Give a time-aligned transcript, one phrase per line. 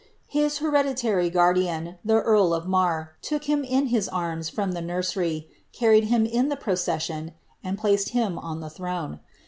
[0.29, 5.47] His hereditary guardian, the earl of Marr, took him in his arms from the nursery,
[5.73, 9.19] carried him in the procession, and placed him on the throne.